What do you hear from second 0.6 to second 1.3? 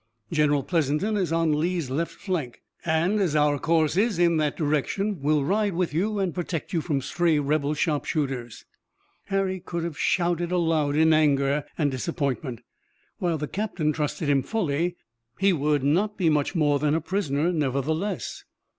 Pleasanton